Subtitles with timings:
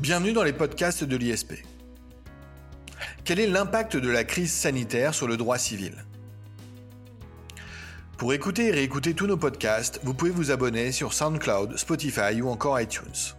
[0.00, 1.52] Bienvenue dans les podcasts de l'ISP.
[3.22, 6.06] Quel est l'impact de la crise sanitaire sur le droit civil?
[8.16, 12.48] Pour écouter et réécouter tous nos podcasts, vous pouvez vous abonner sur SoundCloud, Spotify ou
[12.48, 13.34] encore iTunes.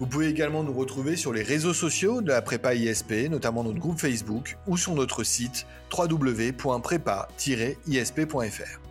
[0.00, 3.78] Vous pouvez également nous retrouver sur les réseaux sociaux de la prépa ISP, notamment notre
[3.78, 8.85] groupe Facebook ou sur notre site www.prépa-isp.fr.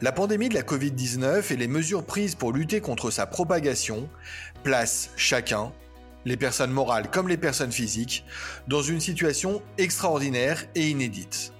[0.00, 4.08] La pandémie de la Covid-19 et les mesures prises pour lutter contre sa propagation
[4.62, 5.72] placent chacun,
[6.24, 8.24] les personnes morales comme les personnes physiques,
[8.68, 11.52] dans une situation extraordinaire et inédite.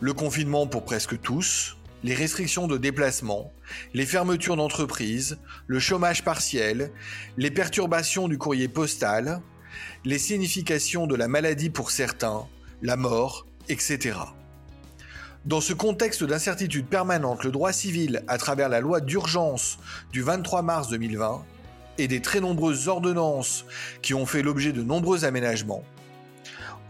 [0.00, 3.52] Le confinement pour presque tous, les restrictions de déplacement,
[3.94, 6.90] les fermetures d'entreprises, le chômage partiel,
[7.36, 9.42] les perturbations du courrier postal,
[10.04, 12.48] les significations de la maladie pour certains,
[12.82, 14.16] la mort, etc.
[15.44, 19.78] Dans ce contexte d'incertitude permanente, le droit civil, à travers la loi d'urgence
[20.12, 21.44] du 23 mars 2020
[21.98, 23.64] et des très nombreuses ordonnances
[24.02, 25.84] qui ont fait l'objet de nombreux aménagements,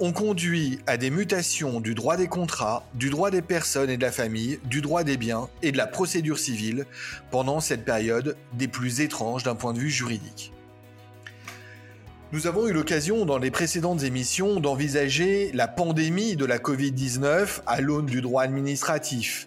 [0.00, 4.03] ont conduit à des mutations du droit des contrats, du droit des personnes et de
[4.03, 6.87] la famille, du droit des biens et de la procédure civile
[7.31, 10.53] pendant cette période des plus étranges d'un point de vue juridique.
[12.31, 17.81] Nous avons eu l'occasion dans les précédentes émissions d'envisager la pandémie de la Covid-19 à
[17.81, 19.47] l'aune du droit administratif,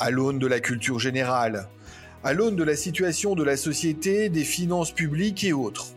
[0.00, 1.68] à l'aune de la culture générale,
[2.24, 5.94] à l'aune de la situation de la société, des finances publiques et autres.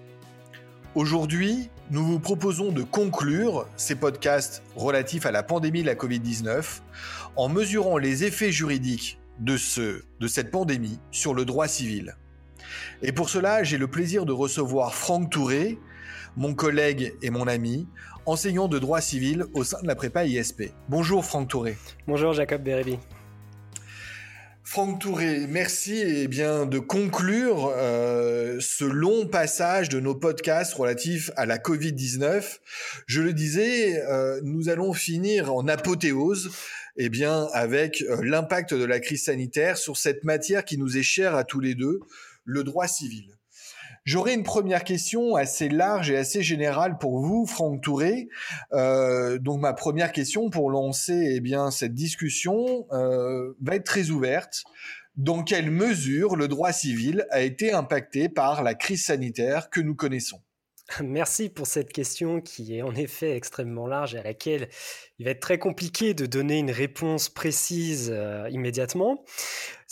[0.94, 6.82] Aujourd'hui, nous vous proposons de conclure ces podcasts relatifs à la pandémie de la Covid-19
[7.36, 12.16] en mesurant les effets juridiques de, ce, de cette pandémie sur le droit civil.
[13.02, 15.80] Et pour cela, j'ai le plaisir de recevoir Franck Touré,
[16.38, 17.88] mon collègue et mon ami,
[18.26, 20.72] enseignant de droit civil au sein de la prépa ISP.
[20.90, 21.78] Bonjour Franck Touré.
[22.08, 22.98] Bonjour Jacob Bérébi.
[24.64, 31.30] Franck Touré, merci et bien de conclure euh, ce long passage de nos podcasts relatifs
[31.36, 32.60] à la Covid-19.
[33.06, 36.52] Je le disais, euh, nous allons finir en apothéose
[36.96, 41.04] eh bien, avec euh, l'impact de la crise sanitaire sur cette matière qui nous est
[41.04, 42.00] chère à tous les deux,
[42.46, 43.26] le droit civil.
[44.04, 48.30] J'aurais une première question assez large et assez générale pour vous, Franck Touré.
[48.74, 54.10] Euh, donc ma première question pour lancer eh bien cette discussion euh, va être très
[54.10, 54.64] ouverte.
[55.18, 59.96] Dans quelle mesure le droit civil a été impacté par la crise sanitaire que nous
[59.96, 60.42] connaissons?
[61.04, 64.68] Merci pour cette question qui est en effet extrêmement large et à laquelle
[65.20, 69.24] il va être très compliqué de donner une réponse précise euh, immédiatement.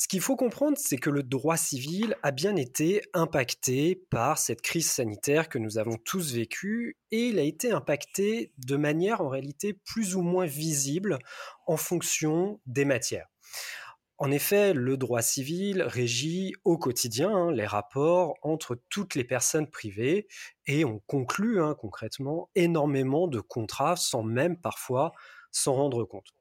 [0.01, 4.61] Ce qu'il faut comprendre, c'est que le droit civil a bien été impacté par cette
[4.61, 9.27] crise sanitaire que nous avons tous vécue et il a été impacté de manière en
[9.27, 11.19] réalité plus ou moins visible
[11.67, 13.27] en fonction des matières.
[14.17, 19.69] En effet, le droit civil régit au quotidien hein, les rapports entre toutes les personnes
[19.69, 20.29] privées
[20.65, 25.11] et on conclut hein, concrètement énormément de contrats sans même parfois
[25.51, 26.38] s'en rendre compte.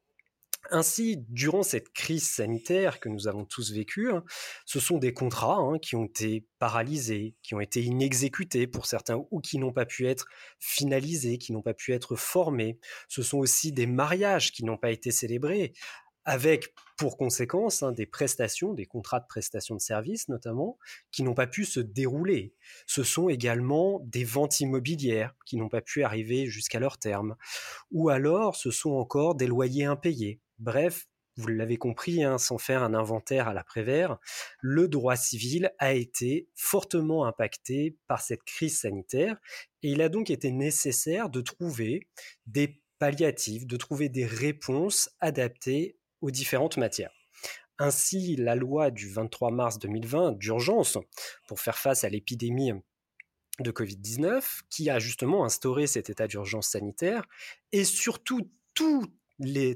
[0.71, 4.23] Ainsi, durant cette crise sanitaire que nous avons tous vécue, hein,
[4.65, 9.39] ce sont des contrats qui ont été paralysés, qui ont été inexécutés pour certains ou
[9.39, 10.27] qui n'ont pas pu être
[10.59, 12.79] finalisés, qui n'ont pas pu être formés.
[13.07, 15.73] Ce sont aussi des mariages qui n'ont pas été célébrés
[16.25, 20.77] avec pour conséquence hein, des prestations, des contrats de prestation de services notamment,
[21.11, 22.53] qui n'ont pas pu se dérouler.
[22.85, 27.35] Ce sont également des ventes immobilières qui n'ont pas pu arriver jusqu'à leur terme.
[27.91, 30.39] Ou alors ce sont encore des loyers impayés.
[30.59, 34.17] Bref, vous l'avez compris, hein, sans faire un inventaire à l'après-vert,
[34.59, 39.37] le droit civil a été fortement impacté par cette crise sanitaire
[39.81, 42.07] et il a donc été nécessaire de trouver
[42.45, 47.13] des palliatifs, de trouver des réponses adaptées aux différentes matières.
[47.77, 50.97] Ainsi, la loi du 23 mars 2020 d'urgence
[51.47, 52.73] pour faire face à l'épidémie
[53.61, 57.23] de Covid-19, qui a justement instauré cet état d'urgence sanitaire,
[57.71, 58.51] et surtout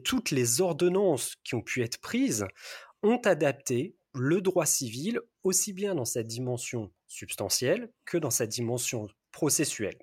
[0.03, 2.45] toutes les ordonnances qui ont pu être prises
[3.01, 9.07] ont adapté le droit civil aussi bien dans sa dimension substantielle que dans sa dimension
[9.31, 9.97] processuelle.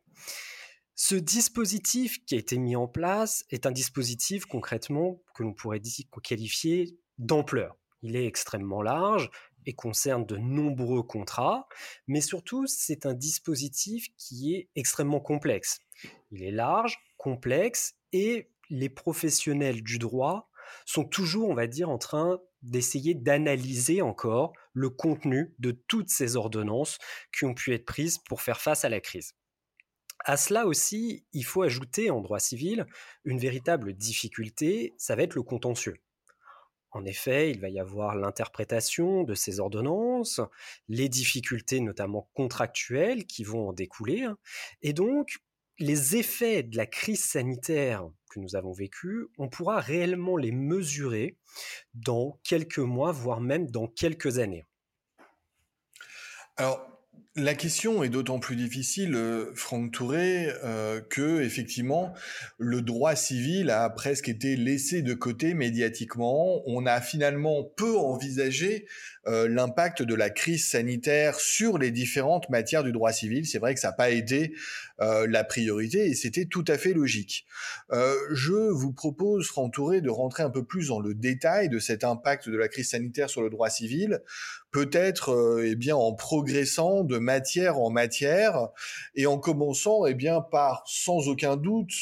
[0.95, 5.81] Ce dispositif qui a été mis en place est un dispositif concrètement que l'on pourrait
[6.23, 7.77] qualifier d'ampleur.
[8.03, 9.31] Il est extrêmement large
[9.67, 11.67] et concerne de nombreux contrats,
[12.07, 15.79] mais surtout c'est un dispositif qui est extrêmement complexe.
[16.33, 20.51] Il est large, complexe et les professionnels du droit
[20.87, 26.37] sont toujours, on va dire, en train d'essayer d'analyser encore le contenu de toutes ces
[26.37, 26.99] ordonnances
[27.37, 29.35] qui ont pu être prises pour faire face à la crise.
[30.25, 32.87] À cela aussi, il faut ajouter en droit civil
[33.25, 35.97] une véritable difficulté, ça va être le contentieux.
[36.93, 40.41] En effet, il va y avoir l'interprétation de ces ordonnances,
[40.89, 44.27] les difficultés notamment contractuelles qui vont en découler,
[44.83, 45.39] et donc
[45.79, 51.37] les effets de la crise sanitaire que nous avons vécue, on pourra réellement les mesurer
[51.95, 54.65] dans quelques mois, voire même dans quelques années.
[56.57, 56.91] Alors,
[57.37, 62.13] la question est d'autant plus difficile, euh, Franck Touré, euh, que effectivement
[62.59, 66.61] le droit civil a presque été laissé de côté médiatiquement.
[66.67, 68.87] On a finalement peu envisagé
[69.27, 73.47] euh, l'impact de la crise sanitaire sur les différentes matières du droit civil.
[73.47, 74.55] C'est vrai que ça n'a pas été
[75.03, 77.45] euh, la priorité et c'était tout à fait logique.
[77.93, 81.79] Euh, je vous propose, Franck Touré, de rentrer un peu plus dans le détail de
[81.79, 84.21] cet impact de la crise sanitaire sur le droit civil,
[84.71, 88.69] peut-être eh bien en progressant de matière en matière
[89.17, 91.93] et en commençant eh bien par sans aucun doute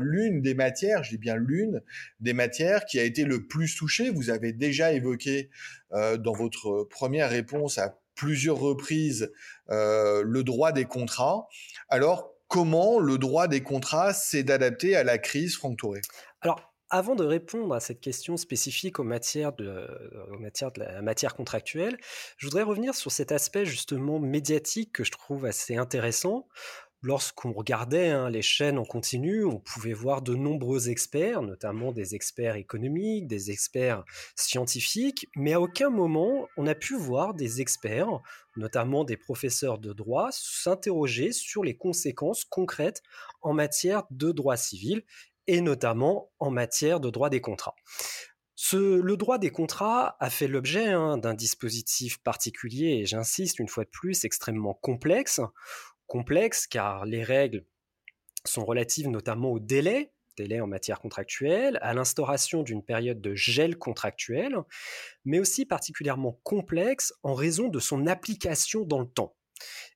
[0.00, 1.82] l'une des matières, je dis bien l'une
[2.20, 4.08] des matières qui a été le plus touchée.
[4.08, 5.50] Vous avez déjà évoqué
[5.83, 9.32] euh, dans votre première réponse à plusieurs reprises
[9.70, 11.48] euh, le droit des contrats.
[11.88, 16.00] Alors, comment le droit des contrats s'est adapté à la crise, Franck Touré
[16.40, 16.60] Alors,
[16.90, 19.88] avant de répondre à cette question spécifique aux matières de,
[20.38, 21.98] matière de la matière contractuelle,
[22.36, 26.46] je voudrais revenir sur cet aspect justement médiatique que je trouve assez intéressant
[27.04, 32.14] lorsqu'on regardait hein, les chaînes en continu, on pouvait voir de nombreux experts, notamment des
[32.14, 34.04] experts économiques, des experts
[34.34, 38.08] scientifiques, mais à aucun moment on a pu voir des experts,
[38.56, 43.02] notamment des professeurs de droit, s'interroger sur les conséquences concrètes
[43.42, 45.04] en matière de droit civil
[45.46, 47.76] et notamment en matière de droit des contrats.
[48.72, 53.84] le droit des contrats a fait l'objet hein, d'un dispositif particulier, et j'insiste une fois
[53.84, 55.42] de plus, extrêmement complexe,
[56.06, 57.64] complexe car les règles
[58.44, 63.78] sont relatives notamment au délai, délai en matière contractuelle, à l'instauration d'une période de gel
[63.78, 64.56] contractuel,
[65.24, 69.36] mais aussi particulièrement complexe en raison de son application dans le temps.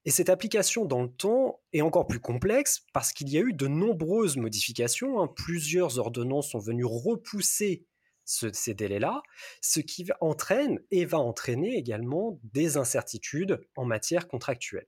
[0.04, 3.52] Et cette application dans le temps est encore plus complexe parce qu'il y a eu
[3.52, 5.20] de nombreuses modifications.
[5.20, 5.28] Hein.
[5.34, 7.84] Plusieurs ordonnances sont venues repousser
[8.24, 9.22] ces délais-là,
[9.62, 14.86] ce qui entraîne et va entraîner également des incertitudes en matière contractuelle.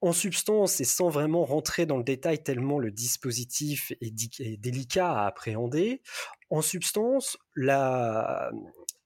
[0.00, 4.12] En substance, et sans vraiment rentrer dans le détail tellement le dispositif est,
[4.60, 6.02] délicat à appréhender,
[6.50, 7.36] en substance,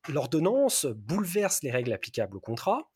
[0.08, 2.90] l'ordonnance bouleverse les règles applicables au contrat.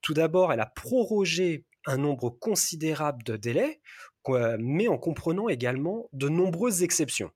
[0.00, 3.80] Tout d'abord, elle a prorogé un nombre considérable de délais,
[4.58, 7.32] mais en comprenant également de nombreuses exceptions.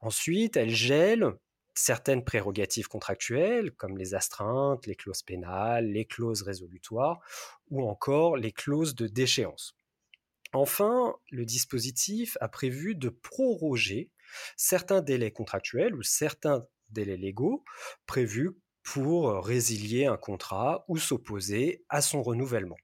[0.00, 1.34] Ensuite, elle gèle
[1.74, 7.20] certaines prérogatives contractuelles, comme les astreintes, les clauses pénales, les clauses résolutoires,
[7.70, 9.76] ou encore les clauses de déchéance.
[10.52, 14.10] Enfin, le dispositif a prévu de proroger
[14.56, 17.64] certains délais contractuels ou certains délais légaux
[18.06, 18.52] prévus
[18.84, 22.76] pour résilier un contrat ou s'opposer à son renouvellement.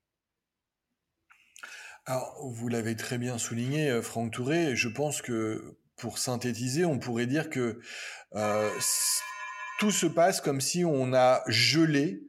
[2.07, 4.75] Alors, vous l'avez très bien souligné, euh, Franck Touré.
[4.75, 7.81] Je pense que pour synthétiser, on pourrait dire que
[8.35, 8.71] euh,
[9.79, 12.23] tout se passe comme si on a gelé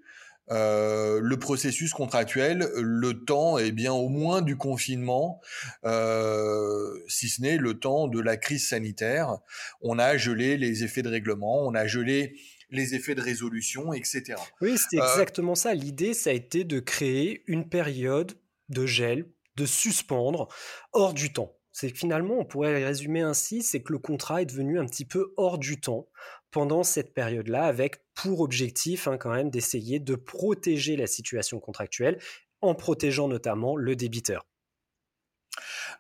[0.50, 5.40] euh, le processus contractuel, le temps, eh bien au moins du confinement,
[5.86, 9.38] euh, si ce n'est le temps de la crise sanitaire.
[9.82, 12.36] On a gelé les effets de règlement, on a gelé
[12.70, 14.36] les effets de résolution, etc.
[14.62, 15.74] Oui, c'était exactement ça.
[15.74, 18.34] L'idée, ça a été de créer une période
[18.70, 20.48] de gel, de suspendre
[20.94, 21.54] hors du temps.
[21.72, 25.34] C'est finalement, on pourrait résumer ainsi, c'est que le contrat est devenu un petit peu
[25.38, 26.08] hors du temps
[26.52, 32.20] pendant cette période-là, avec pour objectif hein, quand même d'essayer de protéger la situation contractuelle
[32.62, 34.46] en protégeant notamment le débiteur.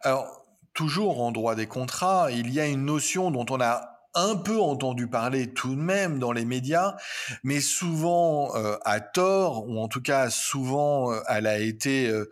[0.01, 4.35] Alors, toujours en droit des contrats, il y a une notion dont on a un
[4.35, 6.95] peu entendu parler tout de même dans les médias,
[7.43, 12.29] mais souvent euh, à tort, ou en tout cas souvent euh, elle a été euh,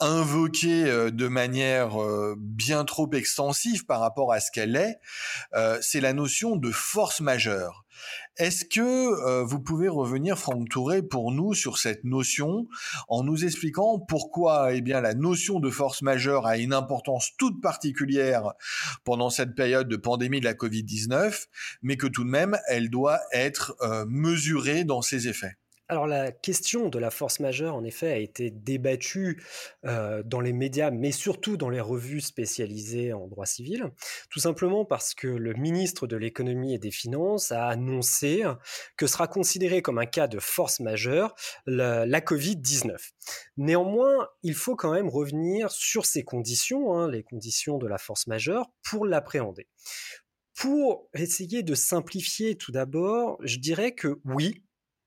[0.00, 1.96] invoquée de manière
[2.36, 4.98] bien trop extensive par rapport à ce qu'elle est,
[5.80, 7.81] c'est la notion de force majeure.
[8.38, 12.66] Est-ce que euh, vous pouvez revenir, Franck Touré, pour nous sur cette notion,
[13.08, 17.60] en nous expliquant pourquoi eh bien, la notion de force majeure a une importance toute
[17.60, 18.54] particulière
[19.04, 21.46] pendant cette période de pandémie de la Covid-19,
[21.82, 25.56] mais que tout de même, elle doit être euh, mesurée dans ses effets?
[25.92, 29.42] Alors la question de la force majeure, en effet, a été débattue
[29.84, 33.90] euh, dans les médias, mais surtout dans les revues spécialisées en droit civil,
[34.30, 38.42] tout simplement parce que le ministre de l'économie et des finances a annoncé
[38.96, 41.34] que sera considéré comme un cas de force majeure
[41.66, 42.96] la, Covid-19.
[43.58, 48.26] Néanmoins, il faut quand même revenir sur ces conditions, hein, les conditions de la force
[48.28, 49.68] majeure, pour l'appréhender.
[50.54, 54.62] Pour essayer de simplifier tout d'abord, je dirais que oui,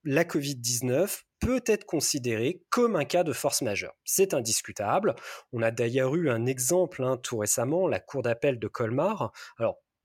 [0.06, 3.96] la Covid-19 peut être considérée comme un cas de force majeure.
[4.06, 5.16] C'est indiscutable.
[5.52, 9.32] On a d'ailleurs eu un exemple hein, tout récemment, la Cour d'appel de Colmar.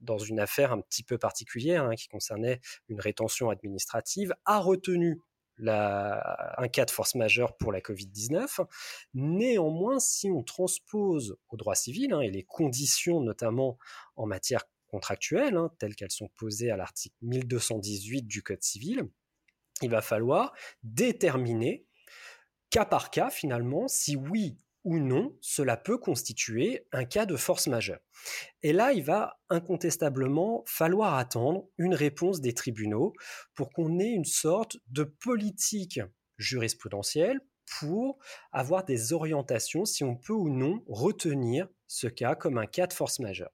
[0.00, 5.20] Dans une affaire un petit peu particulière hein, qui concernait une rétention administrative, a retenu
[5.68, 8.64] un cas de force majeure pour la Covid-19.
[9.12, 13.76] Néanmoins, si on transpose au droit civil hein, et les conditions notamment
[14.16, 19.04] en matière contractuelle, telles qu'elles sont posées à l'article 1218 du Code civil,
[19.82, 21.86] il va falloir déterminer
[22.70, 27.66] cas par cas finalement si oui ou non cela peut constituer un cas de force
[27.66, 28.00] majeure.
[28.62, 33.12] Et là, il va incontestablement falloir attendre une réponse des tribunaux
[33.54, 36.00] pour qu'on ait une sorte de politique
[36.38, 37.40] jurisprudentielle
[37.78, 38.18] pour
[38.52, 42.92] avoir des orientations si on peut ou non retenir ce cas comme un cas de
[42.92, 43.52] force majeure.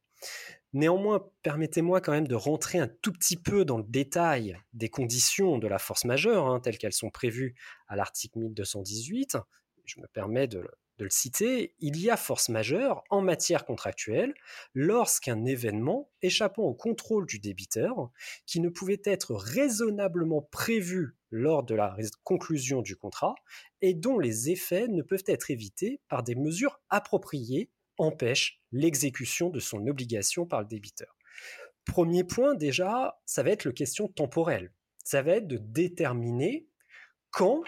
[0.77, 5.57] Néanmoins, permettez-moi quand même de rentrer un tout petit peu dans le détail des conditions
[5.57, 7.55] de la force majeure, hein, telles qu'elles sont prévues
[7.89, 9.39] à l'article 1218.
[9.87, 10.69] Je me permets de,
[10.99, 14.35] de le citer, il y a force majeure en matière contractuelle
[14.75, 18.11] lorsqu'un événement échappant au contrôle du débiteur,
[18.45, 23.35] qui ne pouvait être raisonnablement prévu lors de la conclusion du contrat
[23.81, 29.61] et dont les effets ne peuvent être évités par des mesures appropriées, empêche l'exécution de
[29.61, 31.17] son obligation par le débiteur.
[31.85, 34.73] Premier point déjà, ça va être le question temporelle.
[35.05, 36.67] Ça va être de déterminer
[37.31, 37.63] quand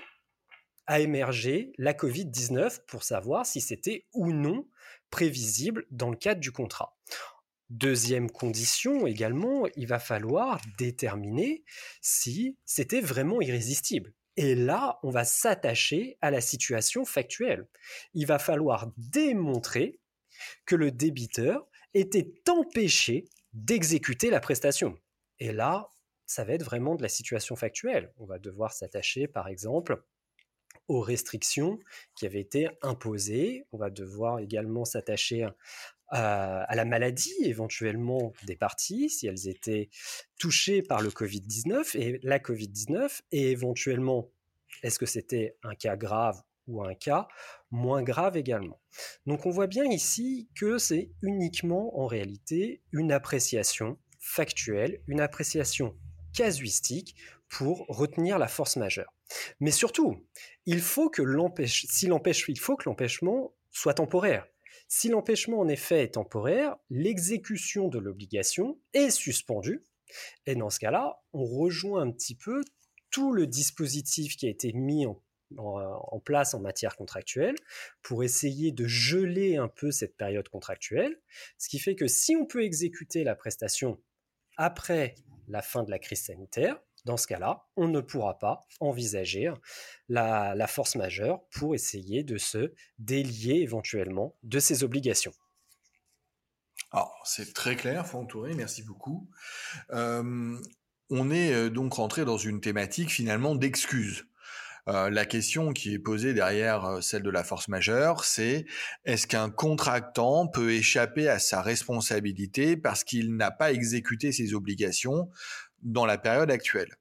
[0.87, 4.67] a émergé la Covid-19 pour savoir si c'était ou non
[5.11, 6.97] prévisible dans le cadre du contrat.
[7.69, 11.63] Deuxième condition également, il va falloir déterminer
[12.01, 14.15] si c'était vraiment irrésistible.
[14.39, 17.69] Et là, on va s'attacher à la situation factuelle.
[18.15, 20.01] Il va falloir démontrer
[20.67, 24.99] que le débiteur était empêché d'exécuter la prestation.
[25.41, 25.89] Et là,
[26.27, 28.13] ça va être vraiment de la situation factuelle.
[28.19, 30.03] On va devoir s'attacher, par exemple,
[30.89, 31.79] aux restrictions
[32.15, 33.65] qui avaient été imposées.
[33.73, 35.49] On va devoir également s'attacher
[36.09, 39.91] à, la maladie éventuellement des parties, si elles étaient
[40.39, 44.31] touchées par le Covid-19 et la Covid-19, et éventuellement,
[44.83, 47.29] est-ce que c'était un cas grave ou un cas
[47.71, 48.81] moins grave également?
[49.29, 55.95] Donc on voit bien ici que c'est uniquement en réalité une appréciation factuelle, une appréciation
[56.33, 57.15] casuistique
[57.51, 59.13] pour retenir la force majeure.
[59.61, 60.27] Mais surtout,
[60.65, 61.21] il faut que
[62.81, 64.47] l'empêchement soit temporaire.
[64.89, 69.85] Si l'empêchement en effet est temporaire, l'exécution de l'obligation est suspendue.
[70.47, 72.63] Et dans ce cas-là, on rejoint un petit peu
[73.11, 75.23] tout le dispositif qui a été mis en,
[75.57, 77.57] en, place en matière contractuelle
[78.03, 81.21] pour essayer de geler un peu cette période contractuelle.
[81.59, 84.01] Ce qui fait que si on peut exécuter la prestation
[84.57, 85.15] après
[85.49, 89.51] la fin de la crise sanitaire, dans ce cas-là, on ne pourra pas envisager
[90.09, 95.33] la, force majeure pour essayer de se délier éventuellement de ses obligations.
[96.91, 99.29] Alors, c'est très clair, Franck Touré, merci beaucoup.
[99.91, 100.59] Euh,
[101.11, 104.27] on est euh, donc rentré dans une thématique finalement d'excuses.
[104.89, 108.65] Euh, la question qui est posée derrière celle de la force majeure, c'est
[109.05, 115.29] est-ce qu'un contractant peut échapper à sa responsabilité parce qu'il n'a pas exécuté ses obligations
[115.83, 116.97] dans la période actuelle?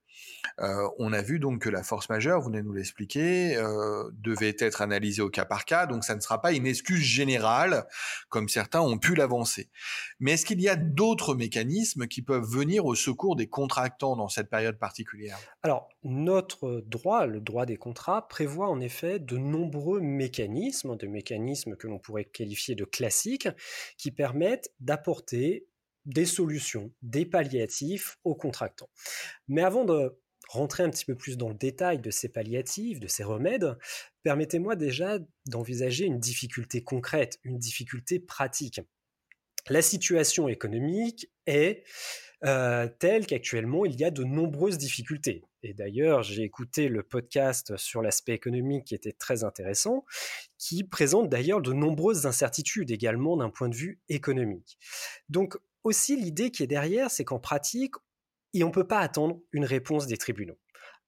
[0.58, 3.56] On a vu donc que la force majeure, vous venez nous l'expliquer,
[4.14, 7.86] devait être analysée au cas par cas, donc ça ne sera pas une excuse générale
[8.30, 9.70] comme certains ont pu l'avancer.
[10.20, 14.30] Mais est-ce qu'il y a d'autres mécanismes qui peuvent venir au secours des contractants dans
[14.30, 15.38] cette période particulière?
[15.64, 21.76] Alors, notre droit, le droit des contrats, prévoit en effet de nombreux mécanismes, de mécanismes
[21.76, 23.50] que l'on pourrait qualifier de classiques,
[23.98, 25.68] qui permettent d'apporter
[26.08, 28.90] des solutions, des palliatifs aux contractants.
[29.48, 30.18] Mais avant de
[30.50, 33.78] rentrer un petit peu plus dans le détail de ces palliatifs, de ces remèdes,
[34.24, 38.80] permettez-moi déjà d'envisager une difficulté concrète, une difficulté pratique.
[39.70, 41.84] La situation économique est
[42.46, 45.44] euh, telle qu'actuellement il y a de nombreuses difficultés.
[45.64, 50.06] Et d'ailleurs, j'ai écouté le podcast sur l'aspect économique qui était très intéressant,
[50.58, 54.78] qui présente d'ailleurs de nombreuses incertitudes également d'un point de vue économique.
[55.30, 57.96] Donc aussi, l'idée qui est derrière, c'est qu'en pratique,
[58.64, 60.58] on ne peut pas attendre une réponse des tribunaux.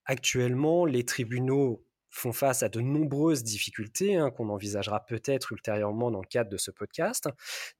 [0.04, 6.20] Actuellement, les tribunaux font face à de nombreuses difficultés hein, qu'on envisagera peut-être ultérieurement dans
[6.20, 7.28] le cadre de ce podcast.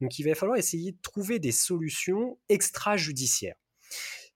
[0.01, 3.57] Donc il va falloir essayer de trouver des solutions extrajudiciaires.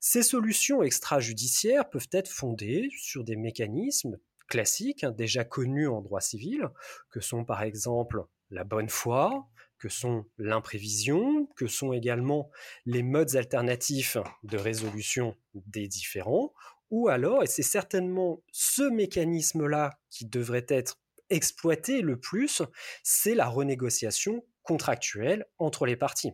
[0.01, 4.19] Ces solutions extrajudiciaires peuvent être fondées sur des mécanismes
[4.49, 6.69] classiques, hein, déjà connus en droit civil,
[7.11, 12.51] que sont par exemple la bonne foi, que sont l'imprévision, que sont également
[12.87, 16.53] les modes alternatifs de résolution des différends,
[16.91, 21.01] ou alors, et c'est certainement ce mécanisme-là qui devrait être
[21.31, 22.63] exploité le plus,
[23.03, 26.33] c'est la renégociation contractuelle entre les parties.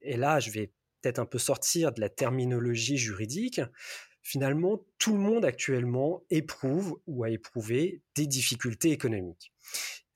[0.00, 3.60] Et là, je vais peut-être un peu sortir de la terminologie juridique.
[4.22, 9.52] Finalement, tout le monde actuellement éprouve ou a éprouvé des difficultés économiques.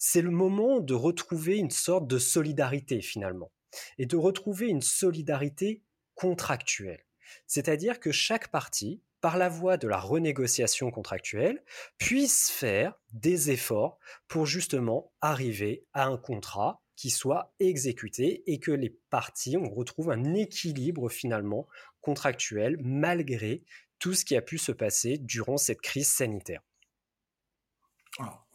[0.02, 3.52] C'est le moment de retrouver une sorte de solidarité finalement,
[3.98, 5.82] et de retrouver une solidarité
[6.14, 7.04] contractuelle.
[7.46, 11.62] C'est-à-dire que chaque partie, par la voie de la renégociation contractuelle,
[11.98, 18.70] puisse faire des efforts pour justement arriver à un contrat qui soit exécuté et que
[18.72, 21.68] les parties, on retrouve un équilibre finalement
[22.00, 23.64] contractuel malgré
[23.98, 26.62] tout ce qui a pu se passer durant cette crise sanitaire.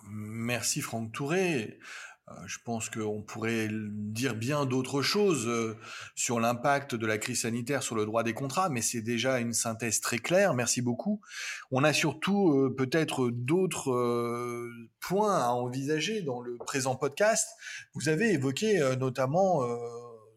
[0.09, 1.79] Merci Franck Touré.
[2.27, 5.77] Euh, je pense qu'on pourrait dire bien d'autres choses euh,
[6.15, 9.53] sur l'impact de la crise sanitaire sur le droit des contrats, mais c'est déjà une
[9.53, 10.55] synthèse très claire.
[10.55, 11.21] Merci beaucoup.
[11.69, 14.71] On a surtout euh, peut-être d'autres
[15.01, 17.47] points à envisager dans le présent podcast.
[17.93, 19.62] Vous avez évoqué notamment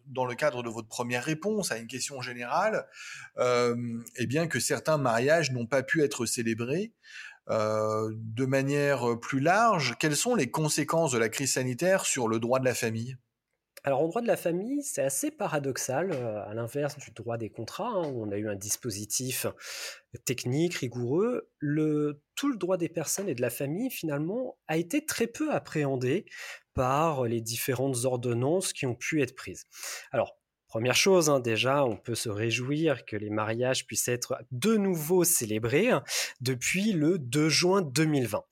[0.06, 2.86] dans le cadre de votre première réponse à une question générale,
[3.38, 6.92] eh bien que certains mariages n'ont pas pu être célébrés
[7.50, 12.38] euh, de manière plus large, quelles sont les conséquences de la crise sanitaire sur le
[12.38, 13.16] droit de la famille?
[13.84, 17.48] Alors, en droit de la famille, c'est assez paradoxal, euh, à l'inverse du droit des
[17.48, 19.46] contrats, hein, où on a eu un dispositif
[20.24, 21.50] technique, rigoureux.
[22.34, 26.26] Tout le droit des personnes et de la famille, finalement, a été très peu appréhendé
[26.74, 29.64] par les différentes ordonnances qui ont pu être prises.
[30.10, 34.76] Alors, Première chose, hein, déjà, on peut se réjouir que les mariages puissent être de
[34.76, 36.04] nouveau célébrés hein,
[36.42, 38.44] depuis le 2 juin 2020.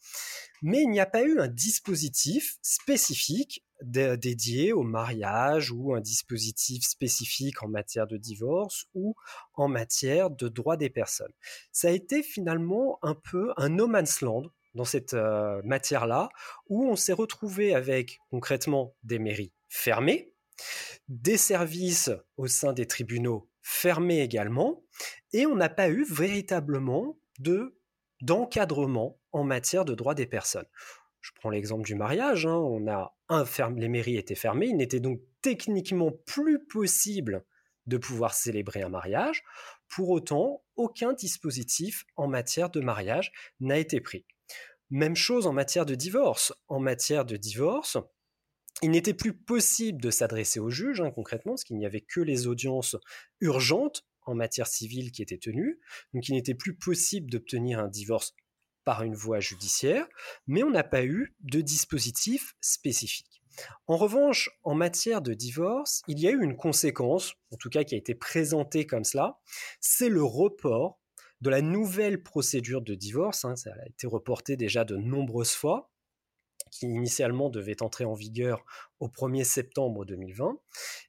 [0.63, 6.83] Mais il n'y a pas eu un dispositif spécifique dédié au mariage ou un dispositif
[6.85, 9.15] spécifique en matière de divorce ou
[9.53, 11.33] en matière de droit des personnes.
[11.73, 16.29] Ça a été finalement un peu un no man's land dans cette euh, matière-là,
[16.69, 20.35] où on s'est retrouvé avec concrètement des mairies fermées,
[21.09, 24.85] des services au sein des tribunaux fermés également,
[25.33, 27.79] et on n'a pas eu véritablement de
[28.23, 30.67] d'encadrement en matière de droit des personnes.
[31.21, 33.17] Je prends l'exemple du mariage, hein, on a
[33.77, 37.45] les mairies étaient fermées, il n'était donc techniquement plus possible
[37.87, 39.43] de pouvoir célébrer un mariage.
[39.89, 44.25] Pour autant, aucun dispositif en matière de mariage n'a été pris.
[44.91, 46.53] Même chose en matière de divorce.
[46.69, 47.99] En matière de divorce,
[48.83, 52.21] il n'était plus possible de s'adresser au juge, hein, concrètement, parce qu'il n'y avait que
[52.21, 52.97] les audiences
[53.41, 55.81] urgentes en matière civile qui étaient tenues.
[56.13, 58.35] Donc il n'était plus possible d'obtenir un divorce
[58.85, 60.07] par une voie judiciaire,
[60.47, 63.43] mais on n'a pas eu de dispositif spécifique.
[63.87, 67.85] En revanche, en matière de divorce, il y a eu une conséquence, en tout cas
[67.85, 69.41] qui a été présentée comme cela,
[69.81, 71.01] c'est le report
[71.41, 73.45] de la nouvelle procédure de divorce.
[73.45, 75.91] Hein, ça a été reporté déjà de nombreuses fois
[76.77, 78.65] qui initialement devait entrer en vigueur
[79.01, 80.59] au 1er septembre 2020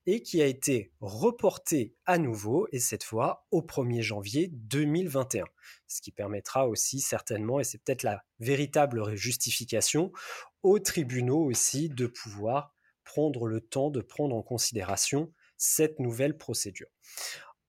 [0.06, 5.46] et qui a été reporté à nouveau et cette fois au 1er janvier 2021.
[5.88, 10.12] Ce qui permettra aussi certainement, et c'est peut-être la véritable justification,
[10.64, 16.90] aux tribunaux aussi de pouvoir prendre le temps de prendre en considération cette nouvelle procédure.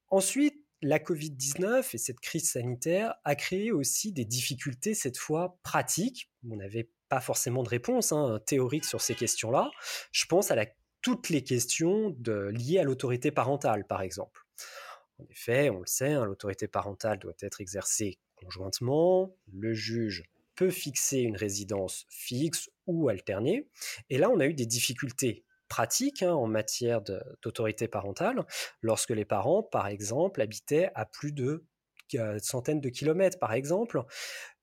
[0.08, 6.30] Ensuite, la Covid-19 et cette crise sanitaire a créé aussi des difficultés, cette fois pratiques.
[6.48, 9.70] On avait pas forcément de réponse hein, théorique sur ces questions-là.
[10.12, 10.56] Je pense à
[11.00, 14.42] toutes les questions liées à l'autorité parentale, par exemple.
[15.18, 19.34] En effet, on le sait, hein, l'autorité parentale doit être exercée conjointement.
[19.52, 23.68] Le juge peut fixer une résidence fixe ou alternée.
[24.10, 27.02] Et là, on a eu des difficultés pratiques hein, en matière
[27.42, 28.44] d'autorité parentale
[28.80, 31.64] lorsque les parents, par exemple, habitaient à plus de
[32.40, 34.02] centaines de kilomètres, par exemple.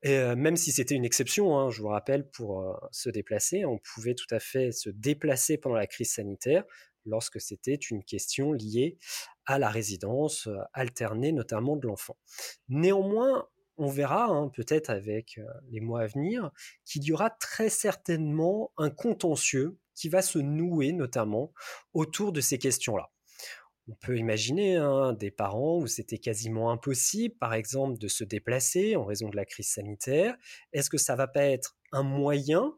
[0.07, 4.13] Et même si c'était une exception, hein, je vous rappelle, pour se déplacer, on pouvait
[4.13, 6.63] tout à fait se déplacer pendant la crise sanitaire
[7.07, 8.99] lorsque c'était une question liée
[9.47, 12.17] à la résidence alternée, notamment de l'enfant.
[12.69, 15.39] Néanmoins, on verra hein, peut-être avec
[15.71, 16.51] les mois à venir
[16.85, 21.51] qu'il y aura très certainement un contentieux qui va se nouer notamment
[21.93, 23.09] autour de ces questions-là.
[23.87, 28.95] On peut imaginer hein, des parents où c'était quasiment impossible, par exemple, de se déplacer
[28.95, 30.35] en raison de la crise sanitaire.
[30.73, 32.75] Est-ce que ça va pas être un moyen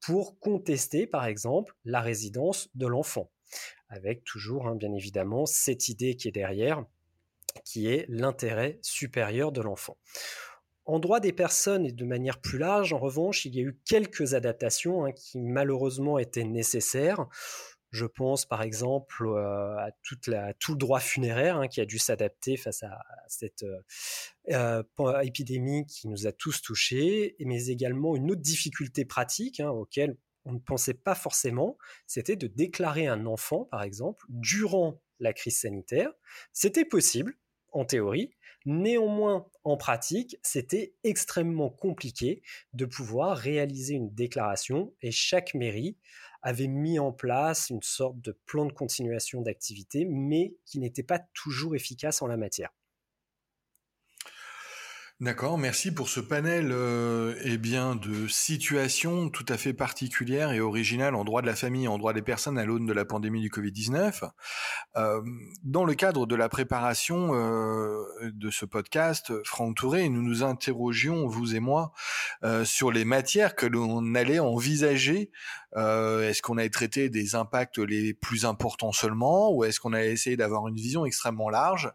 [0.00, 3.30] pour contester, par exemple, la résidence de l'enfant?
[3.88, 6.84] Avec toujours, hein, bien évidemment, cette idée qui est derrière,
[7.64, 9.96] qui est l'intérêt supérieur de l'enfant.
[10.84, 13.78] En droit des personnes et de manière plus large, en revanche, il y a eu
[13.84, 17.26] quelques adaptations hein, qui malheureusement étaient nécessaires
[17.92, 21.98] Je pense par exemple à, toute la, tout le droit funéraire hein, qui a dû
[21.98, 23.64] s'adapter face à, cette
[25.22, 30.52] épidémie qui nous a tous touchés, mais également une autre difficulté pratique hein, auquel on
[30.52, 31.76] ne pensait pas forcément,
[32.06, 36.12] c'était de déclarer un enfant, par exemple, durant la crise sanitaire.
[36.52, 37.38] C'était possible,
[37.70, 38.34] en théorie,
[38.66, 42.42] néanmoins, en pratique, c'était extrêmement compliqué
[42.74, 45.96] de pouvoir réaliser une déclaration et chaque mairie
[46.42, 51.20] avait mis en place une sorte de plan de continuation d'activité, mais qui n'était pas
[51.34, 52.70] toujours efficace en la matière.
[55.22, 60.58] D'accord, merci pour ce panel euh, eh bien, de situations tout à fait particulières et
[60.58, 63.04] originales en droit de la famille et en droit des personnes à l'aune de la
[63.04, 64.28] pandémie du Covid-19.
[64.96, 65.22] Euh,
[65.62, 68.02] dans le cadre de la préparation euh,
[68.32, 71.92] de ce podcast, Franck Touré, nous nous interrogions, vous et moi,
[72.42, 75.30] euh, sur les matières que l'on allait envisager.
[75.76, 80.12] Euh, est-ce qu'on allait traiter des impacts les plus importants seulement ou est-ce qu'on allait
[80.12, 81.90] essayer d'avoir une vision extrêmement large?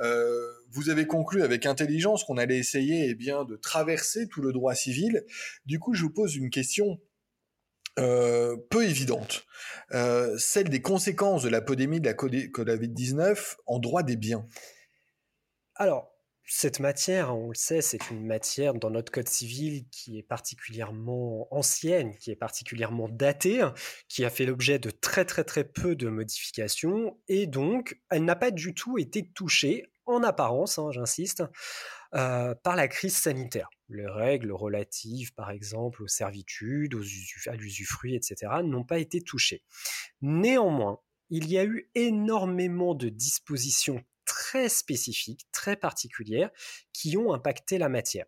[0.00, 4.52] Euh, vous avez conclu avec intelligence qu'on allait essayer eh bien, de traverser tout le
[4.52, 5.24] droit civil.
[5.64, 7.00] Du coup, je vous pose une question
[7.98, 9.46] euh, peu évidente,
[9.94, 14.46] euh, celle des conséquences de la pandémie de la Covid-19 en droit des biens.
[15.76, 16.15] Alors,
[16.48, 21.48] cette matière, on le sait, c'est une matière dans notre code civil qui est particulièrement
[21.50, 23.66] ancienne, qui est particulièrement datée,
[24.08, 28.36] qui a fait l'objet de très très très peu de modifications, et donc elle n'a
[28.36, 31.42] pas du tout été touchée en apparence, hein, j'insiste,
[32.14, 33.68] euh, par la crise sanitaire.
[33.88, 37.02] Les règles relatives, par exemple, aux servitudes, aux
[37.48, 39.64] à l'usufruit, etc., n'ont pas été touchées.
[40.22, 46.50] Néanmoins, il y a eu énormément de dispositions très spécifiques, très particulières,
[46.92, 48.26] qui ont impacté la matière.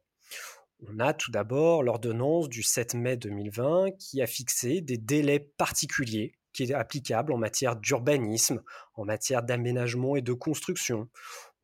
[0.87, 6.39] On a tout d'abord l'ordonnance du 7 mai 2020 qui a fixé des délais particuliers
[6.53, 8.63] qui est applicable en matière d'urbanisme,
[8.95, 11.09] en matière d'aménagement et de construction.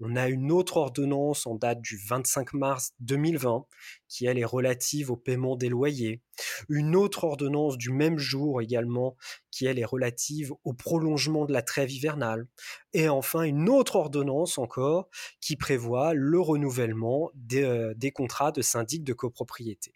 [0.00, 3.64] On a une autre ordonnance en date du 25 mars 2020
[4.09, 6.20] qui elle est relative au paiement des loyers.
[6.68, 9.16] Une autre ordonnance du même jour également
[9.50, 12.48] qui elle est relative au prolongement de la trêve hivernale.
[12.92, 15.09] Et enfin une autre ordonnance encore
[15.40, 19.94] qui prévoit le renouvellement des, euh, contrats de syndic de copropriété.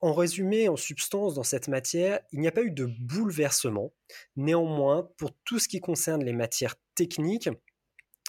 [0.00, 3.90] En résumé, en substance, dans cette matière, il n'y a pas eu de bouleversement.
[4.36, 7.48] Néanmoins, pour tout ce qui concerne les matières techniques,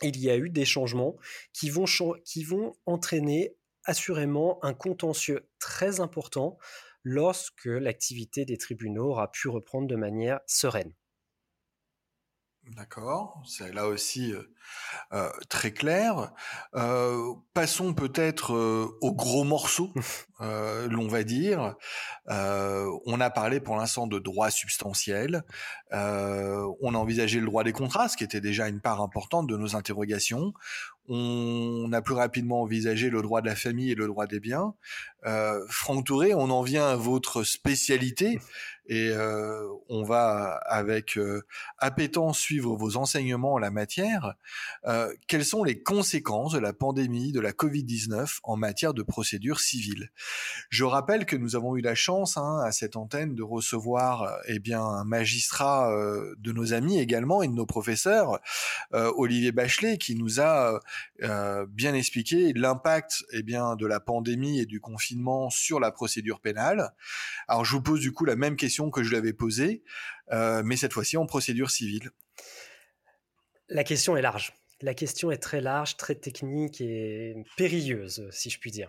[0.02, 1.16] il y a eu des changements
[1.54, 1.86] qui vont,
[2.24, 3.56] qui vont entraîner
[3.86, 6.58] assurément un contentieux très important
[7.04, 10.94] lorsque l'activité des tribunaux aura pu reprendre de manière sereine.
[12.64, 14.42] D'accord, c'est là aussi euh,
[15.14, 16.32] euh, très clair.
[16.76, 18.54] Euh, passons peut-être
[19.02, 19.92] au gros morceau,
[20.40, 21.76] l'on va dire.
[22.28, 25.44] on a parlé pour l'instant de droit substantiel.
[25.92, 29.58] on a envisagé le droit des contrats, ce qui était déjà une part importante de
[29.58, 30.54] nos interrogations.
[31.08, 34.74] On a plus rapidement envisagé le droit de la famille et le droit des biens.
[35.70, 38.40] Franck Touré, on en vient à votre spécialité
[38.88, 41.44] et euh, on va avec euh,
[41.78, 44.36] appétence suivre vos enseignements en la matière.
[44.86, 49.60] Euh, quelles sont les conséquences de la pandémie de la Covid-19 en matière de procédure
[49.60, 50.10] civile?
[50.70, 54.60] Je rappelle que nous avons eu la chance hein, à cette antenne de recevoir eh
[54.60, 55.92] bien un magistrat
[56.38, 58.40] de nos amis également et de nos professeurs,
[58.92, 60.80] Olivier Bachelet, qui nous a
[61.68, 66.92] bien expliqué l'impact eh bien de la pandémie et du confinement sur la procédure pénale.
[67.48, 69.84] Alors je vous pose du coup la même question que je l'avais posée,
[70.32, 72.12] euh, mais cette fois-ci en procédure civile.
[73.70, 74.54] La question est large.
[74.82, 78.88] La question est très large, très technique et périlleuse, si je puis dire.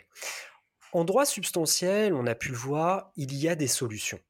[0.92, 4.20] En droit substantiel, on a pu le voir, il y a des solutions.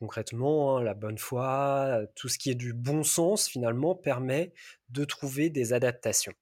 [0.00, 4.52] Concrètement, hein, la bonne foi, tout ce qui est du bon sens, finalement, permet
[4.88, 6.34] de trouver des adaptations.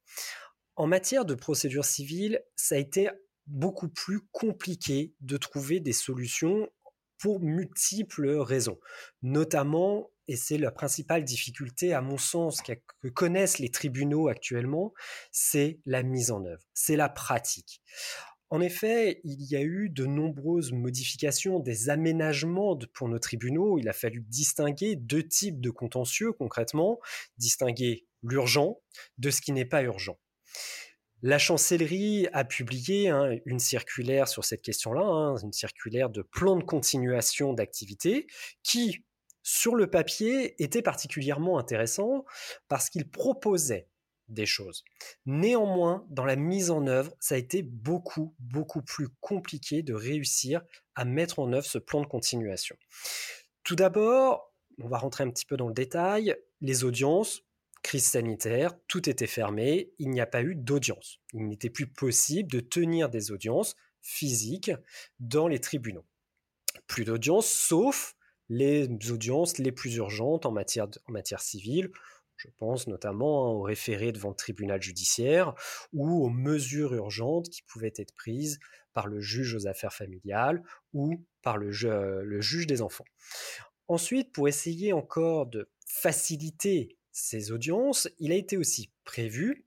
[0.76, 3.10] En matière de procédure civile, ça a été
[3.46, 6.68] beaucoup plus compliqué de trouver des solutions
[7.18, 8.78] pour multiples raisons.
[9.22, 14.92] Notamment, et c'est la principale difficulté à mon sens que connaissent les tribunaux actuellement,
[15.30, 17.82] c'est la mise en œuvre, c'est la pratique.
[18.52, 23.78] En effet, il y a eu de nombreuses modifications, des aménagements pour nos tribunaux.
[23.78, 27.00] Il a fallu distinguer deux types de contentieux concrètement,
[27.38, 28.78] distinguer l'urgent
[29.16, 30.18] de ce qui n'est pas urgent.
[31.22, 36.56] La chancellerie a publié hein, une circulaire sur cette question-là, hein, une circulaire de plan
[36.56, 38.26] de continuation d'activité
[38.62, 39.02] qui,
[39.42, 42.24] sur le papier, était particulièrement intéressant
[42.68, 43.88] parce qu'il proposait
[44.28, 44.84] des choses.
[45.26, 50.62] Néanmoins, dans la mise en œuvre, ça a été beaucoup, beaucoup plus compliqué de réussir
[50.94, 52.76] à mettre en œuvre ce plan de continuation.
[53.62, 56.36] Tout d'abord, on va rentrer un petit peu dans le détail.
[56.60, 57.42] Les audiences,
[57.82, 61.18] crise sanitaire, tout était fermé, il n'y a pas eu d'audience.
[61.32, 64.72] Il n'était plus possible de tenir des audiences physiques
[65.20, 66.04] dans les tribunaux.
[66.86, 68.14] Plus d'audience, sauf
[68.48, 71.90] les audiences les plus urgentes en matière, en matière civile.
[72.36, 75.54] Je pense notamment hein, aux référés devant le tribunal judiciaire
[75.92, 78.58] ou aux mesures urgentes qui pouvaient être prises
[78.92, 81.70] par le juge aux affaires familiales ou par le,
[82.22, 83.04] le juge des enfants.
[83.88, 89.66] Ensuite, pour essayer encore de faciliter ces audiences, il a été aussi prévu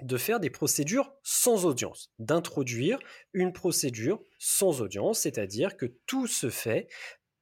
[0.00, 2.98] de faire des procédures sans audience, d'introduire
[3.32, 6.88] une procédure sans audience, c'est-à-dire que tout se fait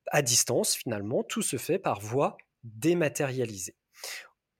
[0.08, 3.76] à distance finalement, tout se fait par voie dématérialisée.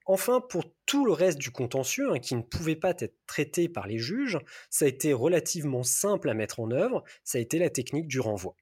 [0.07, 3.87] Enfin, pour tout le reste du contentieux, hein, qui ne pouvait pas être traité par
[3.87, 7.70] les juges, ça a été relativement simple à mettre en œuvre, ça a été la
[7.70, 8.57] technique du renvoi.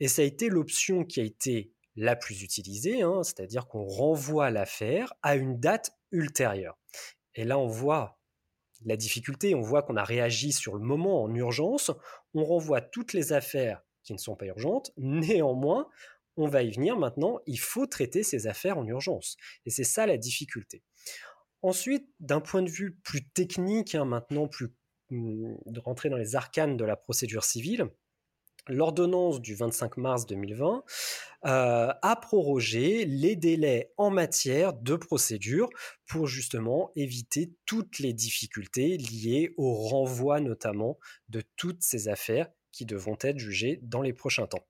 [0.00, 4.50] Et ça a été l'option qui a été la plus utilisée, hein, c'est-à-dire qu'on renvoie
[4.50, 6.76] l'affaire à une date ultérieure.
[7.34, 8.18] Et là, on voit
[8.84, 11.90] la difficulté, on voit qu'on a réagi sur le moment en urgence,
[12.34, 15.88] on renvoie toutes les affaires ne sont pas urgentes, néanmoins,
[16.36, 19.36] on va y venir maintenant, il faut traiter ces affaires en urgence.
[19.66, 20.82] Et c'est ça la difficulté.
[21.62, 24.68] Ensuite, d'un point de vue plus technique, hein, maintenant plus
[25.10, 27.90] hum, de rentrer dans les arcanes de la procédure civile,
[28.68, 30.84] l'ordonnance du 25 mars 2020
[31.46, 35.68] euh, a prorogé les délais en matière de procédure
[36.06, 42.86] pour justement éviter toutes les difficultés liées au renvoi notamment de toutes ces affaires qui
[42.86, 44.66] devront être jugées dans les prochains temps.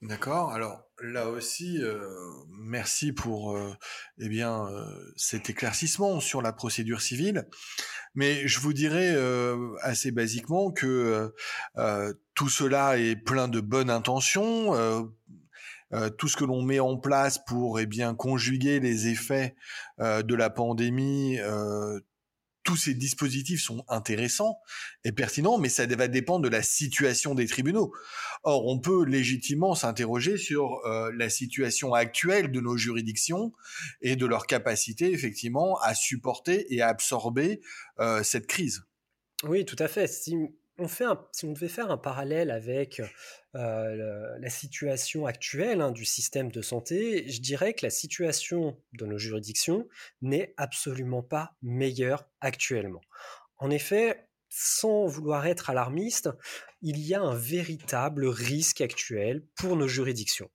[0.00, 0.52] D'accord.
[0.52, 2.08] Alors là aussi, euh,
[2.50, 3.74] merci pour euh,
[4.20, 7.48] eh bien euh, cet éclaircissement sur la procédure civile.
[8.14, 9.16] Mais je vous dirais
[9.82, 11.32] assez basiquement que
[12.34, 14.72] tout cela est plein de bonnes intentions.
[16.16, 19.54] tout ce que l'on met en place pour eh bien conjuguer les effets
[19.98, 21.38] de la pandémie
[22.68, 24.60] tous ces dispositifs sont intéressants
[25.02, 27.94] et pertinents, mais ça va dépendre de la situation des tribunaux.
[28.42, 33.54] Or, on peut légitimement s'interroger sur euh, la situation actuelle de nos juridictions
[34.02, 37.62] et de leur capacité, effectivement, à supporter et à absorber
[38.00, 38.82] euh, cette crise.
[39.44, 40.06] Oui, tout à fait.
[41.32, 43.02] Si on devait faire un parallèle avec
[43.56, 49.06] euh, la situation actuelle hein, du système de santé, je dirais que la situation de
[49.06, 49.88] nos juridictions
[50.22, 53.00] n'est absolument pas meilleure actuellement.
[53.56, 56.30] En effet, sans vouloir être alarmiste,
[56.80, 60.50] il y a un véritable risque actuel pour nos juridictions.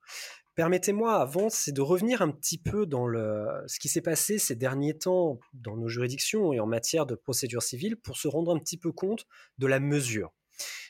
[0.55, 4.55] Permettez-moi avant, c'est de revenir un petit peu dans le, ce qui s'est passé ces
[4.55, 8.59] derniers temps dans nos juridictions et en matière de procédure civile pour se rendre un
[8.59, 9.25] petit peu compte
[9.57, 10.31] de la mesure.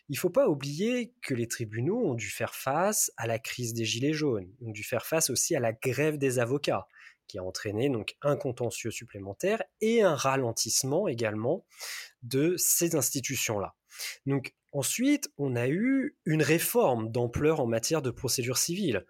[0.10, 3.74] Il ne faut pas oublier que les tribunaux ont dû faire face à la crise
[3.74, 6.88] des gilets jaunes, ont dû faire face aussi à la grève des avocats,
[7.28, 11.66] qui a entraîné donc un contentieux supplémentaire et un ralentissement également
[12.22, 13.76] de ces institutions-là.
[14.26, 19.06] Donc ensuite, on a eu une réforme d'ampleur en matière de procédure civile.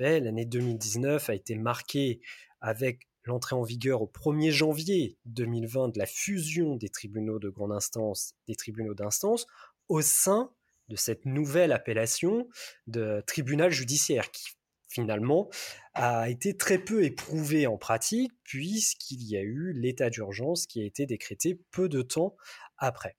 [0.00, 2.20] L'année 2019 a été marquée
[2.60, 7.72] avec l'entrée en vigueur au 1er janvier 2020 de la fusion des tribunaux de grande
[7.72, 9.46] instance des tribunaux d'instance
[9.88, 10.52] au sein
[10.88, 12.48] de cette nouvelle appellation
[12.86, 14.44] de tribunal judiciaire qui
[14.88, 15.48] finalement
[15.94, 20.84] a été très peu éprouvé en pratique puisqu'il y a eu l'état d'urgence qui a
[20.84, 22.36] été décrété peu de temps
[22.76, 23.16] après.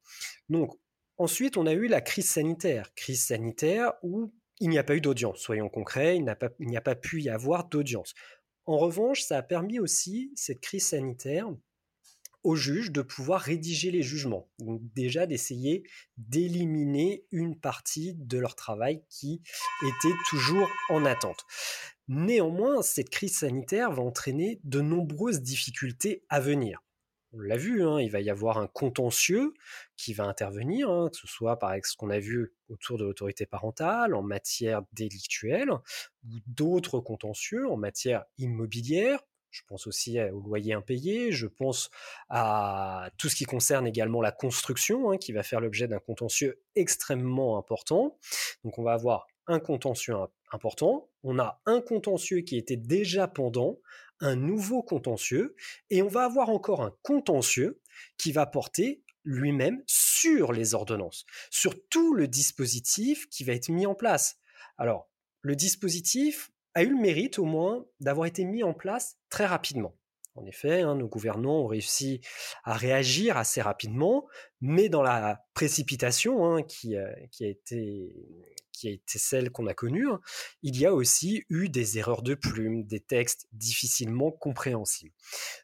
[0.50, 0.78] Donc
[1.18, 5.02] ensuite on a eu la crise sanitaire, crise sanitaire où il n'y a pas eu
[5.02, 8.14] d'audience, soyons concrets, il n'y a, pas pu y avoir d'audience.
[8.66, 11.48] En revanche, ça a permis aussi, cette crise sanitaire,
[12.44, 14.48] aux juges de pouvoir rédiger les jugements.
[14.60, 15.84] Donc déjà d'essayer
[16.18, 19.42] d'éliminer une partie de leur travail qui
[19.84, 21.44] était toujours en attente.
[22.08, 26.85] Néanmoins, cette crise sanitaire va entraîner de nombreuses difficultés à venir.
[27.38, 29.54] On l'a vu, hein, il va y avoir un contentieux
[29.98, 33.46] qui va intervenir, hein, que ce soit par ce qu'on a vu autour de l'autorité
[33.46, 39.20] parentale, en matière délictuelle, ou d'autres contentieux en matière immobilière,
[39.52, 41.90] je pense aussi au loyer impayé, je pense
[42.30, 46.62] à tout ce qui concerne également la construction, hein, qui va faire l'objet d'un contentieux
[46.76, 48.18] extrêmement important.
[48.64, 50.16] Donc on va avoir un contentieux
[50.52, 53.80] important, on a un contentieux qui était déjà pendant,
[54.22, 55.56] un nouveau contentieux,
[55.90, 57.82] et on va avoir encore un contentieux
[58.18, 63.86] qui va porter lui-même sur les ordonnances, sur tout le dispositif qui va être mis
[63.86, 64.38] en place.
[64.78, 65.10] Alors,
[65.42, 69.96] le dispositif, a eu le mérite au moins d'avoir été mis en place très rapidement.
[70.36, 72.20] En effet, hein, nos gouvernants ont réussi
[72.66, 74.28] à réagir assez rapidement,
[74.60, 76.96] mais dans la précipitation hein, qui,
[77.32, 78.12] qui, a été,
[78.76, 80.20] qui a été celle qu'on a connue, hein,
[80.62, 85.14] il y a aussi eu des erreurs de plume, des textes difficilement compréhensibles.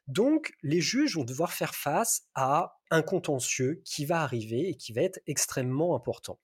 [0.08, 4.94] Donc, les juges vont devoir faire face à un contentieux qui va arriver et qui
[4.94, 6.40] va être extrêmement important.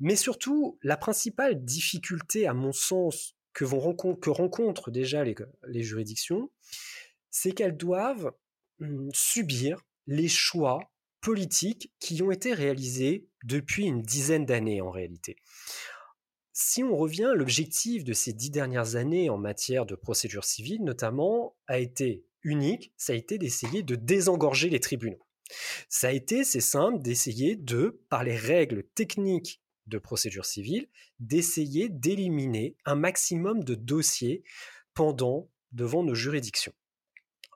[0.00, 5.34] Mais surtout, la principale difficulté, à mon sens, que, rencontrent déjà les,
[5.66, 6.50] les juridictions,
[7.30, 8.32] c'est qu'elles doivent
[8.80, 10.78] mmh, subir les choix
[11.20, 15.36] politiques qui ont été réalisés depuis une dizaine d'années en réalité.
[16.52, 21.54] Si on revient, l'objectif de ces dix dernières années en matière de procédure civile, notamment,
[21.66, 25.26] a été unique, ça a été d'essayer de désengorger les tribunaux.
[25.88, 30.88] Ça a été, c'est simple, d'essayer de, par les règles techniques de procédure civile,
[31.20, 34.42] d'essayer d'éliminer un maximum de dossiers
[34.94, 36.72] pendant devant nos juridictions.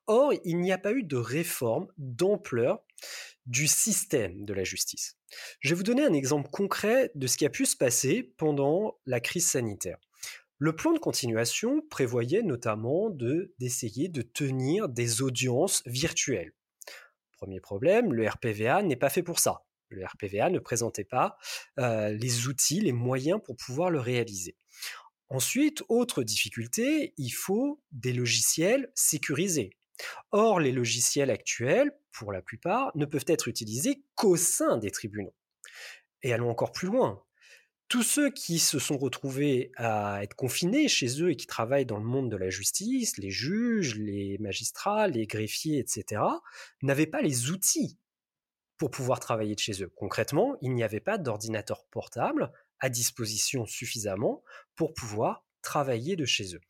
[0.07, 2.83] Or, il n'y a pas eu de réforme d'ampleur
[3.46, 5.16] du système de la justice.
[5.60, 8.98] Je vais vous donner un exemple concret de ce qui a pu se passer pendant
[9.06, 9.98] la crise sanitaire.
[10.58, 13.08] Le plan de continuation prévoyait notamment
[13.58, 16.52] d'essayer de, tenir des audiences virtuelles.
[17.32, 19.64] Premier problème, le RPVA n'est pas fait pour ça.
[19.88, 21.38] Le RPVA ne présentait pas
[21.78, 24.54] euh, les outils, les moyens pour pouvoir le réaliser.
[25.30, 29.70] Ensuite, autre difficulté, il faut des logiciels sécurisés.
[30.32, 35.35] Or, les logiciels actuels, pour la plupart, ne peuvent être utilisés qu'au sein des tribunaux.
[36.23, 37.23] Et allons encore plus loin.
[37.88, 41.99] Tous ceux qui se sont retrouvés à être confinés chez eux et qui travaillent dans
[41.99, 46.23] le monde de la justice, les juges, les magistrats, les greffiers, etc.,
[46.83, 47.99] n'avaient pas les outils
[48.77, 49.92] pour pouvoir travailler de chez eux.
[49.96, 54.42] Concrètement, il n'y avait pas d'ordinateur portable à disposition suffisamment
[54.77, 56.61] pour pouvoir travailler de chez eux.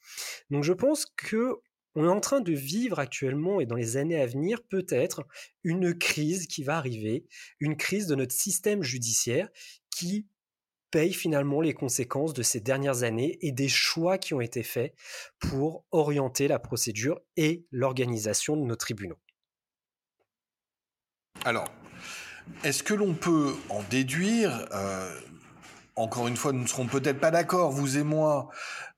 [0.50, 1.60] Donc je pense que
[1.94, 5.26] on est en train de vivre actuellement et dans les années à venir peut-être
[5.64, 7.26] une crise qui va arriver,
[7.58, 9.48] une crise de notre système judiciaire
[9.90, 10.26] qui
[10.90, 14.94] paye finalement les conséquences de ces dernières années et des choix qui ont été faits
[15.38, 19.18] pour orienter la procédure et l'organisation de nos tribunaux.
[21.44, 21.72] Alors,
[22.64, 25.20] est-ce que l'on peut en déduire, euh,
[26.00, 28.48] encore une fois, nous ne serons peut-être pas d'accord, vous et moi,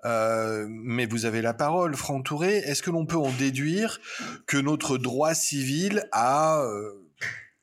[0.05, 2.59] euh, mais vous avez la parole, Franck Touré.
[2.59, 4.01] Est-ce que l'on peut en déduire
[4.47, 6.93] que notre droit civil a euh,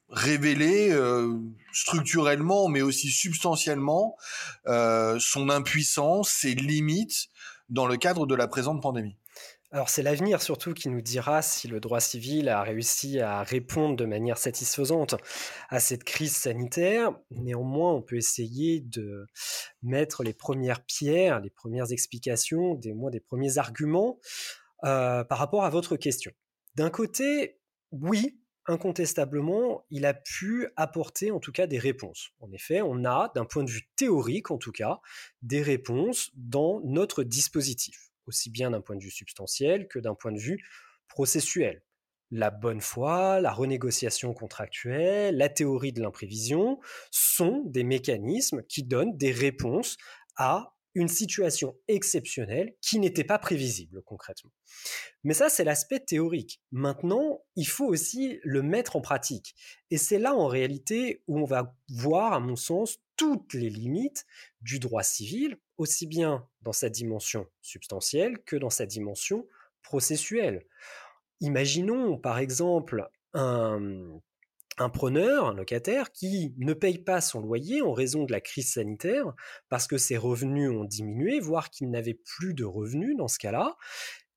[0.09, 1.33] révélé euh,
[1.71, 4.17] structurellement, mais aussi substantiellement,
[4.65, 7.29] son impuissance, ses limites
[7.69, 9.18] dans le cadre de la présente pandémie?
[9.71, 13.95] Alors c'est l'avenir surtout qui nous dira si le droit civil a réussi à répondre
[13.95, 15.15] de manière satisfaisante
[15.69, 17.11] à cette crise sanitaire.
[17.29, 19.27] Néanmoins, on peut essayer de
[19.83, 24.19] mettre les premières pierres, les premières explications, des moins premiers arguments
[24.85, 26.31] euh, par rapport à votre question.
[26.73, 27.59] D'un côté,
[27.91, 32.31] oui, incontestablement, il a pu apporter en tout cas des réponses.
[32.39, 34.99] En effet, on a, d'un point de vue théorique en tout cas,
[35.43, 40.31] des réponses dans notre dispositif aussi bien d'un point de vue substantiel que d'un point
[40.31, 40.63] de vue
[41.09, 41.83] processuel.
[42.31, 46.79] La bonne foi, la renégociation contractuelle, la théorie de l'imprévision
[47.11, 49.97] sont des mécanismes qui donnent des réponses
[50.37, 54.51] à une situation exceptionnelle qui n'était pas prévisible concrètement.
[55.23, 56.61] Mais ça, c'est l'aspect théorique.
[56.71, 59.55] Maintenant, il faut aussi le mettre en pratique.
[59.91, 64.25] Et c'est là, en réalité, où on va voir, à mon sens, toutes les limites
[64.61, 69.47] du droit civil, aussi bien dans sa dimension substantielle que dans sa dimension
[69.81, 70.65] processuelle.
[71.39, 74.19] Imaginons, par exemple, un,
[74.93, 79.33] preneur, un locataire, qui ne paye pas son loyer en raison de la crise sanitaire,
[79.69, 83.77] parce que ses revenus ont diminué, voire qu'il n'avait plus de revenus dans ce cas-là,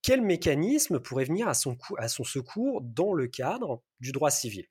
[0.01, 4.67] quel mécanisme pourrait venir à son secours dans le cadre du droit civil?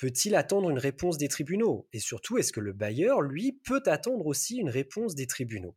[0.00, 1.86] Peut-il attendre une réponse des tribunaux?
[1.92, 5.76] Et surtout, est-ce que le bailleur, lui, peut attendre aussi une réponse des tribunaux?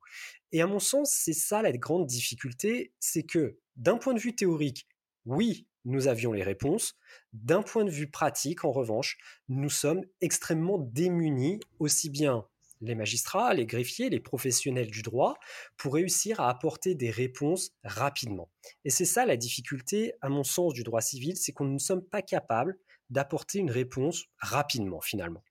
[0.54, 4.34] Et à mon sens, c'est ça la grande difficulté, c'est que d'un point de vue
[4.34, 4.88] théorique,
[5.26, 6.96] oui, nous avions les réponses.
[7.34, 9.18] D'un point de vue pratique, en revanche,
[9.50, 12.48] nous sommes extrêmement démunis, aussi bien
[12.80, 15.36] les magistrats, les greffiers, les professionnels du droit,
[15.76, 18.50] pour réussir à apporter des réponses rapidement.
[18.86, 22.06] Et c'est ça la difficulté, à mon sens, du droit civil, c'est qu'on ne sommes
[22.06, 22.78] pas capables
[23.14, 25.44] d'apporter une réponse rapidement, finalement.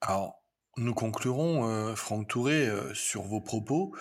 [0.00, 0.38] Alors,
[0.78, 3.92] nous conclurons, euh, Franck Touré, euh, sur vos propos.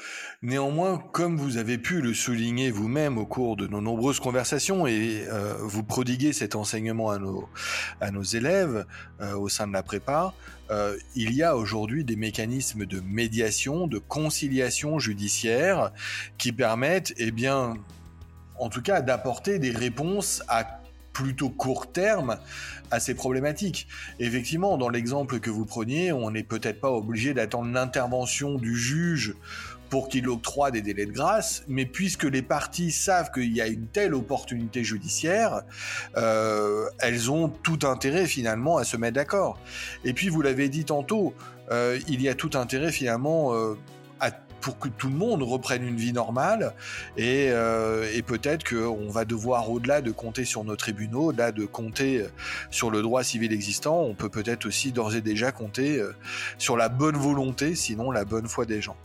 [0.43, 5.25] Néanmoins, comme vous avez pu le souligner vous-même au cours de nos nombreuses conversations et
[5.27, 7.49] euh, vous prodiguer cet enseignement à nos,
[7.99, 8.85] à nos élèves
[9.35, 10.33] au sein de la prépa,
[11.15, 15.91] il y a aujourd'hui des mécanismes de médiation, de conciliation judiciaire
[16.37, 17.75] qui permettent, eh bien,
[18.59, 20.76] en tout cas d'apporter des réponses à
[21.17, 22.37] plutôt court terme
[22.91, 23.87] à ces problématiques.
[24.19, 29.33] Effectivement, dans l'exemple que vous preniez, on n'est peut-être pas obligé d'attendre l'intervention du juge
[29.89, 33.67] pour qu'il octroie des délais de grâce, mais puisque les parties savent qu'il y a
[33.67, 35.63] une telle opportunité judiciaire,
[36.17, 39.59] euh, elles ont tout intérêt finalement à se mettre d'accord.
[40.05, 41.33] Et puis vous l'avez dit tantôt,
[41.71, 43.75] euh, il y a tout intérêt finalement euh,
[44.67, 46.73] pour que tout le monde reprenne une vie normale
[47.15, 52.25] et, euh, peut-être qu'on va devoir au-delà de compter sur nos tribunaux, au-delà de compter
[52.69, 56.13] sur le droit civil existant, on peut peut-être aussi d'ores et déjà compter euh,
[56.57, 58.97] sur la bonne volonté, sinon la bonne foi des gens.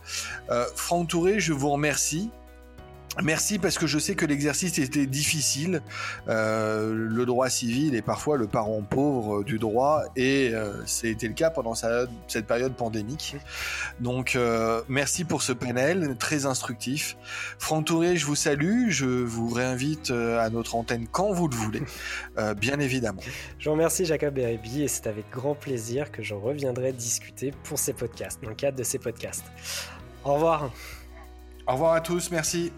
[0.49, 2.29] Euh, Franck Touré, je vous remercie.
[3.21, 5.81] Merci parce que je sais que l'exercice était difficile.
[6.27, 11.33] Euh, le droit civil est parfois le parent pauvre du droit et euh, c'était le
[11.33, 13.35] cas pendant sa, cette période pandémique.
[13.99, 17.15] Donc euh, merci pour ce panel très instructif.
[17.59, 18.89] Franck Touré, je vous salue.
[18.89, 21.83] Je vous réinvite euh, à notre antenne quand vous le voulez,
[22.37, 23.21] euh, bien évidemment.
[23.59, 27.79] Je vous remercie Jacob Beribi et c'est avec grand plaisir que je reviendrai discuter pour
[27.79, 29.45] ces podcasts, dans le cadre de ces podcasts.
[30.23, 30.71] Au revoir.
[31.67, 32.71] Au revoir à tous, merci.